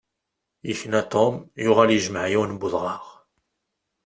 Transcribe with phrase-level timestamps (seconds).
[0.67, 3.05] Yekna Tom yuɣal yejmeɛ yiwen n udɣaɣ.